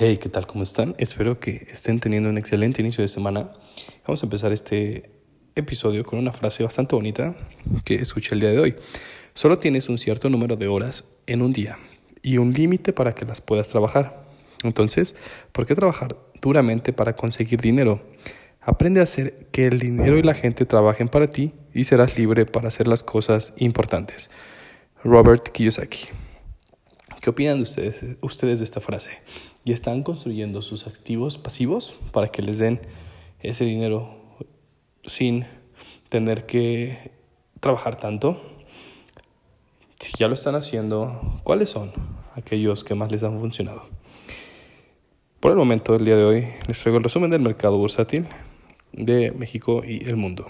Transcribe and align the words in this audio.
Hey, 0.00 0.18
¿qué 0.18 0.28
tal? 0.28 0.46
¿Cómo 0.46 0.62
están? 0.62 0.94
Espero 0.98 1.40
que 1.40 1.66
estén 1.72 1.98
teniendo 1.98 2.30
un 2.30 2.38
excelente 2.38 2.80
inicio 2.80 3.02
de 3.02 3.08
semana. 3.08 3.50
Vamos 4.06 4.22
a 4.22 4.26
empezar 4.26 4.52
este 4.52 5.10
episodio 5.56 6.04
con 6.04 6.20
una 6.20 6.32
frase 6.32 6.62
bastante 6.62 6.94
bonita 6.94 7.34
que 7.84 7.96
escuché 7.96 8.36
el 8.36 8.40
día 8.40 8.50
de 8.50 8.60
hoy. 8.60 8.76
Solo 9.34 9.58
tienes 9.58 9.88
un 9.88 9.98
cierto 9.98 10.30
número 10.30 10.54
de 10.54 10.68
horas 10.68 11.16
en 11.26 11.42
un 11.42 11.52
día 11.52 11.80
y 12.22 12.38
un 12.38 12.52
límite 12.52 12.92
para 12.92 13.12
que 13.12 13.24
las 13.24 13.40
puedas 13.40 13.70
trabajar. 13.70 14.24
Entonces, 14.62 15.16
¿por 15.50 15.66
qué 15.66 15.74
trabajar 15.74 16.16
duramente 16.40 16.92
para 16.92 17.16
conseguir 17.16 17.60
dinero? 17.60 18.00
Aprende 18.60 19.00
a 19.00 19.02
hacer 19.02 19.48
que 19.50 19.66
el 19.66 19.80
dinero 19.80 20.16
y 20.16 20.22
la 20.22 20.34
gente 20.34 20.64
trabajen 20.64 21.08
para 21.08 21.28
ti 21.28 21.54
y 21.74 21.82
serás 21.82 22.16
libre 22.16 22.46
para 22.46 22.68
hacer 22.68 22.86
las 22.86 23.02
cosas 23.02 23.52
importantes. 23.56 24.30
Robert 25.02 25.48
Kiyosaki. 25.48 26.27
¿Qué 27.20 27.30
opinan 27.30 27.56
de 27.56 27.62
ustedes, 27.64 28.16
ustedes 28.20 28.60
de 28.60 28.64
esta 28.64 28.80
frase? 28.80 29.10
¿Y 29.64 29.72
están 29.72 30.04
construyendo 30.04 30.62
sus 30.62 30.86
activos 30.86 31.36
pasivos 31.36 31.96
para 32.12 32.28
que 32.28 32.42
les 32.42 32.58
den 32.58 32.80
ese 33.40 33.64
dinero 33.64 34.16
sin 35.04 35.44
tener 36.08 36.46
que 36.46 37.10
trabajar 37.58 37.98
tanto? 37.98 38.40
Si 39.98 40.12
ya 40.16 40.28
lo 40.28 40.34
están 40.34 40.54
haciendo, 40.54 41.40
¿cuáles 41.42 41.70
son 41.70 41.92
aquellos 42.36 42.84
que 42.84 42.94
más 42.94 43.10
les 43.10 43.24
han 43.24 43.38
funcionado? 43.40 43.82
Por 45.40 45.50
el 45.50 45.58
momento, 45.58 45.96
el 45.96 46.04
día 46.04 46.16
de 46.16 46.24
hoy, 46.24 46.46
les 46.68 46.80
traigo 46.80 46.98
el 46.98 47.04
resumen 47.04 47.30
del 47.30 47.40
mercado 47.40 47.78
bursátil 47.78 48.26
de 48.92 49.32
México 49.32 49.82
y 49.86 50.04
el 50.08 50.16
mundo. 50.16 50.46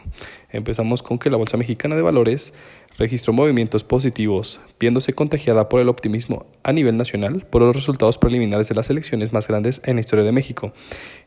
Empezamos 0.51 1.03
con 1.03 1.19
que 1.19 1.31
la 1.31 1.37
Bolsa 1.37 1.57
Mexicana 1.57 1.97
de 1.97 2.03
Valores 2.03 2.55
registró 2.99 3.33
movimientos 3.33 3.85
positivos, 3.85 4.61
viéndose 4.81 5.13
contagiada 5.13 5.69
por 5.69 5.81
el 5.81 5.89
optimismo 5.89 6.47
a 6.65 6.73
nivel 6.73 6.97
nacional 6.97 7.47
por 7.49 7.63
los 7.63 7.75
resultados 7.75 8.19
preliminares 8.19 8.69
de 8.69 8.75
las 8.75 8.91
elecciones 8.91 9.33
más 9.33 9.47
grandes 9.49 9.81
en 9.85 9.97
la 9.97 10.01
historia 10.01 10.25
de 10.25 10.33
México, 10.33 10.73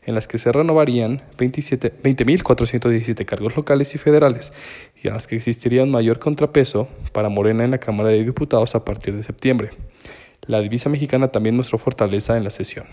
en 0.04 0.14
las 0.14 0.28
que 0.28 0.38
se 0.38 0.52
renovarían 0.52 1.22
20.417 1.38 3.24
cargos 3.24 3.56
locales 3.56 3.94
y 3.94 3.98
federales, 3.98 4.52
y 5.02 5.08
en 5.08 5.14
las 5.14 5.26
que 5.26 5.36
existiría 5.36 5.82
un 5.82 5.90
mayor 5.90 6.18
contrapeso 6.18 6.88
para 7.12 7.30
Morena 7.30 7.64
en 7.64 7.70
la 7.70 7.78
Cámara 7.78 8.10
de 8.10 8.22
Diputados 8.22 8.74
a 8.74 8.84
partir 8.84 9.16
de 9.16 9.22
septiembre. 9.22 9.70
La 10.46 10.60
divisa 10.60 10.88
mexicana 10.88 11.28
también 11.28 11.56
mostró 11.56 11.78
fortaleza 11.78 12.36
en 12.36 12.44
la 12.44 12.50
sesión. 12.50 12.86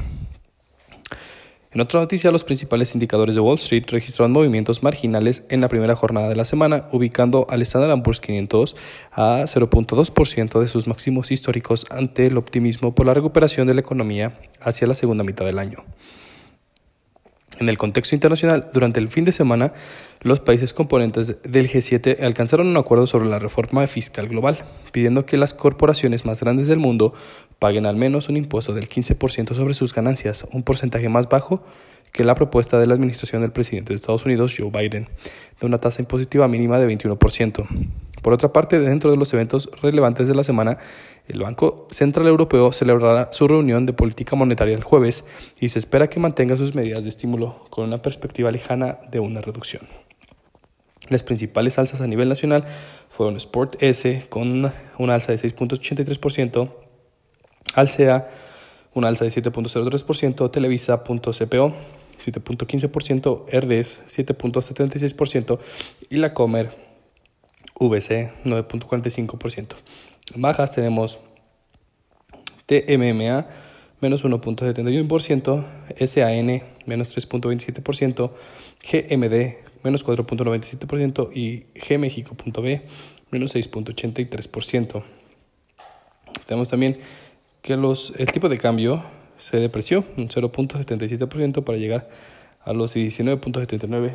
En 1.72 1.82
otra 1.82 2.00
noticia, 2.00 2.32
los 2.32 2.44
principales 2.44 2.96
indicadores 2.96 3.36
de 3.36 3.42
Wall 3.42 3.54
Street 3.56 3.86
registraron 3.90 4.32
movimientos 4.32 4.82
marginales 4.82 5.44
en 5.50 5.62
la 5.62 5.68
primera 5.68 5.96
jornada 5.96 6.28
de 6.28 6.36
la 6.36 6.44
semana, 6.44 6.88
ubicando 6.92 7.46
al 7.48 7.62
Standard 7.62 8.02
Poor's 8.02 8.20
500 8.20 8.76
a 9.12 9.42
0.2% 9.44 10.62
de 10.62 10.68
sus 10.68 10.88
máximos 10.88 11.30
históricos 11.32 11.86
ante 11.92 12.26
el 12.26 12.38
optimismo 12.38 12.96
por 12.96 13.06
la 13.06 13.14
recuperación 13.14 13.68
de 13.68 13.76
la 13.76 13.82
economía 13.82 14.40
hacia 14.62 14.88
la 14.88 14.96
segunda 14.96 15.24
mitad 15.24 15.46
del 15.46 15.60
año. 15.60 15.84
En 17.58 17.68
el 17.68 17.78
contexto 17.78 18.16
internacional, 18.16 18.70
durante 18.74 19.00
el 19.00 19.10
fin 19.10 19.26
de 19.26 19.32
semana, 19.32 19.74
los 20.22 20.40
países 20.40 20.74
componentes 20.74 21.36
del 21.44 21.70
G7 21.70 22.22
alcanzaron 22.24 22.68
un 22.68 22.78
acuerdo 22.78 23.08
sobre 23.08 23.28
la 23.28 23.40
reforma 23.40 23.86
fiscal 23.88 24.28
global, 24.28 24.58
pidiendo 24.92 25.26
que 25.26 25.38
las 25.38 25.54
corporaciones 25.54 26.26
más 26.26 26.42
grandes 26.42 26.68
del 26.68 26.80
mundo 26.80 27.14
paguen 27.58 27.86
al 27.86 27.96
menos 27.96 28.30
un 28.30 28.38
impuesto 28.38 28.74
del 28.74 28.88
15% 28.88 29.56
sobre 29.56 29.74
sus 29.74 29.94
ganancias, 29.94 30.48
un 30.54 30.64
porcentaje 30.64 31.10
más 31.10 31.28
bajo 31.28 31.64
que 32.12 32.24
la 32.24 32.36
propuesta 32.36 32.80
de 32.80 32.88
la 32.88 32.94
administración 32.94 33.42
del 33.42 33.52
presidente 33.52 33.90
de 33.90 33.96
Estados 33.96 34.26
Unidos, 34.26 34.56
Joe 34.58 34.72
Biden, 34.72 35.08
de 35.60 35.66
una 35.66 35.78
tasa 35.78 36.02
impositiva 36.02 36.48
mínima 36.48 36.80
de 36.80 36.88
21%. 36.88 37.68
Por 38.22 38.34
otra 38.34 38.52
parte, 38.52 38.80
dentro 38.80 39.12
de 39.12 39.18
los 39.18 39.34
eventos 39.34 39.70
relevantes 39.82 40.28
de 40.28 40.36
la 40.36 40.44
semana, 40.44 40.78
el 41.28 41.40
Banco 41.40 41.88
Central 41.90 42.28
Europeo 42.28 42.72
celebrará 42.72 43.30
su 43.32 43.48
reunión 43.48 43.86
de 43.86 43.94
política 43.94 44.36
monetaria 44.36 44.76
el 44.76 44.84
jueves 44.84 45.26
y 45.60 45.70
se 45.70 45.80
espera 45.80 46.10
que 46.10 46.20
mantenga 46.20 46.58
sus 46.58 46.76
medidas 46.76 47.04
de 47.04 47.10
estímulo 47.10 47.66
con 47.70 47.86
una 47.86 48.02
perspectiva 48.02 48.52
lejana 48.52 49.00
de 49.12 49.20
una 49.20 49.42
reducción. 49.42 49.88
Las 51.10 51.24
principales 51.24 51.80
alzas 51.80 52.02
a 52.02 52.08
nivel 52.08 52.30
nacional 52.30 52.66
fueron 53.10 53.36
Sport 53.38 53.82
S 53.82 54.26
con 54.30 54.72
una 54.98 55.14
alza 55.14 55.32
de 55.32 55.38
6.83%, 55.38 56.70
Alsea 57.76 58.30
una 58.94 59.08
alza 59.08 59.24
de 59.24 59.32
7.03%, 59.32 60.52
Televisa.cpo 60.52 61.74
7.15%, 62.26 63.46
RDS 63.48 64.04
7.76% 64.08 65.60
y 66.10 66.18
la 66.18 66.34
Comer 66.34 66.89
VC 67.88 68.32
9.45%. 68.44 69.76
Bajas 70.36 70.76
tenemos 70.76 71.20
TMMA 72.66 73.48
menos 74.02 74.24
1.71%, 74.24 75.66
SAN 76.08 76.64
menos 76.86 77.18
3.27%, 77.18 78.32
GMD 78.82 79.84
menos 79.84 80.06
4.97% 80.06 81.32
y 81.34 81.66
GMexico.b 81.88 82.82
menos 83.32 83.56
6.83%. 83.56 85.04
Tenemos 86.46 86.70
también 86.70 87.00
que 87.62 87.76
los, 87.76 88.14
el 88.18 88.32
tipo 88.32 88.50
de 88.50 88.58
cambio 88.58 89.04
se 89.38 89.58
depreció 89.58 90.04
un 90.18 90.30
0.77% 90.30 91.64
para 91.64 91.78
llegar 91.78 92.10
a 92.64 92.74
los 92.74 92.96
19.79 92.96 94.14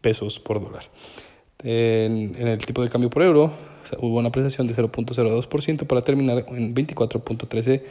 pesos 0.00 0.40
por 0.40 0.62
dólar. 0.62 0.84
En, 1.64 2.36
el 2.36 2.58
tipo 2.58 2.82
de 2.82 2.90
cambio 2.90 3.08
por 3.08 3.22
euro 3.22 3.50
hubo 3.98 4.18
una 4.18 4.28
apreciación 4.28 4.66
de 4.66 4.74
0.02% 4.74 5.86
para 5.86 6.02
terminar 6.02 6.44
en 6.48 6.74
24.13 6.74 7.82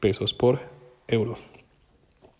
pesos 0.00 0.34
por 0.34 0.60
euro. 1.08 1.38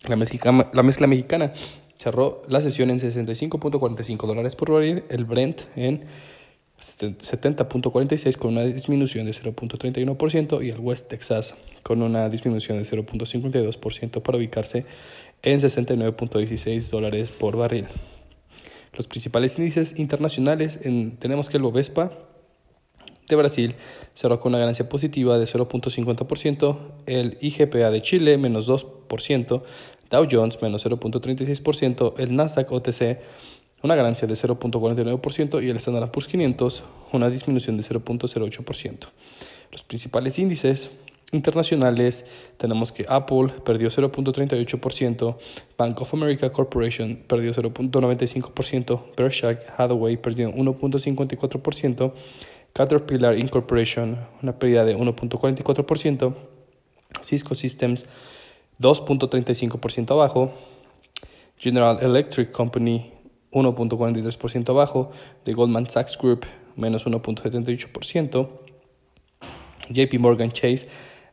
La 0.07 0.15
mezcla, 0.15 0.69
la 0.71 0.83
mezcla 0.83 1.07
mexicana 1.07 1.53
cerró 1.97 2.43
la 2.47 2.61
sesión 2.61 2.91
en 2.91 2.99
65.45 2.99 4.27
dólares 4.27 4.55
por 4.55 4.71
barril, 4.71 5.03
el 5.09 5.25
Brent 5.25 5.61
en 5.75 6.05
70.46 6.79 8.37
con 8.37 8.51
una 8.51 8.63
disminución 8.63 9.25
de 9.25 9.31
0.31% 9.31 10.65
y 10.65 10.69
el 10.69 10.79
West 10.79 11.09
Texas 11.09 11.55
con 11.81 12.01
una 12.01 12.29
disminución 12.29 12.77
de 12.77 12.83
0.52% 12.83 14.21
para 14.21 14.37
ubicarse 14.37 14.85
en 15.41 15.59
69.16 15.59 16.89
dólares 16.89 17.31
por 17.31 17.55
barril. 17.55 17.87
Los 18.93 19.07
principales 19.07 19.57
índices 19.57 19.97
internacionales 19.97 20.79
tenemos 21.19 21.49
que 21.49 21.57
el 21.57 21.63
Bovespa 21.63 22.11
de 23.27 23.35
Brasil 23.35 23.75
cerró 24.13 24.39
con 24.39 24.51
una 24.51 24.59
ganancia 24.59 24.87
positiva 24.87 25.39
de 25.39 25.45
0.50%, 25.45 26.77
el 27.05 27.37
IGPA 27.41 27.89
de 27.89 28.01
Chile 28.01 28.37
menos 28.37 28.69
2%, 28.69 29.63
Dow 30.09 30.27
Jones 30.29 30.61
menos 30.61 30.85
0.36%, 30.85 32.13
el 32.17 32.35
Nasdaq 32.35 32.71
OTC 32.71 33.19
una 33.83 33.95
ganancia 33.95 34.27
de 34.27 34.33
0.49% 34.33 35.63
y 35.63 35.69
el 35.69 35.75
Standard 35.77 36.09
Poor's 36.09 36.27
500 36.27 36.83
una 37.11 37.29
disminución 37.29 37.75
de 37.77 37.83
0.08%. 37.83 39.09
Los 39.71 39.83
principales 39.83 40.39
índices 40.39 40.89
internacionales. 41.33 42.25
Tenemos 42.57 42.91
que 42.91 43.05
Apple 43.09 43.49
perdió 43.65 43.89
0.38%, 43.89 45.35
Bank 45.77 46.01
of 46.01 46.13
America 46.13 46.51
Corporation 46.51 47.19
perdió 47.27 47.53
0.95%, 47.53 49.01
Berkshire 49.17 49.59
Hathaway 49.77 50.17
perdió 50.17 50.53
1.54%, 50.53 52.13
Caterpillar 52.71 53.37
Incorporation 53.37 54.17
una 54.41 54.57
pérdida 54.57 54.85
de 54.85 54.97
1.44%, 54.97 56.33
Cisco 57.21 57.55
Systems 57.55 58.07
2.35% 58.79 60.11
abajo, 60.11 60.53
General 61.57 61.99
Electric 62.01 62.51
Company 62.51 63.11
1.43% 63.51 64.69
abajo, 64.69 65.11
The 65.43 65.53
Goldman 65.53 65.89
Sachs 65.89 66.17
Group 66.17 66.45
menos 66.75 67.05
1.78%, 67.05 68.47
JP 69.89 70.19
Morgan 70.19 70.51
Chase 70.51 70.87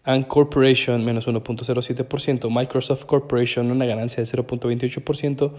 and 0.05 0.27
Corporation 0.27 1.05
menos 1.05 1.27
1.07%, 1.27 2.51
Microsoft 2.51 3.05
Corporation 3.05 3.71
una 3.71 3.85
ganancia 3.85 4.23
de 4.23 4.31
0.28%, 4.31 5.53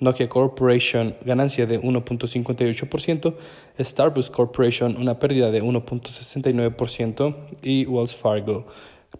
Nokia 0.00 0.28
Corporation 0.28 1.14
ganancia 1.24 1.66
de 1.66 1.80
1.58%, 1.80 3.34
Starbucks 3.78 4.30
Corporation 4.30 4.96
una 4.96 5.18
pérdida 5.18 5.50
de 5.50 5.62
1.69% 5.62 7.36
y 7.62 7.86
Wells 7.86 8.14
Fargo 8.14 8.66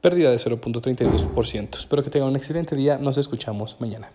pérdida 0.00 0.30
de 0.30 0.36
0.32%. 0.36 1.78
Espero 1.78 2.02
que 2.02 2.10
tengan 2.10 2.28
un 2.28 2.36
excelente 2.36 2.76
día, 2.76 2.98
nos 2.98 3.16
escuchamos 3.16 3.76
mañana. 3.80 4.10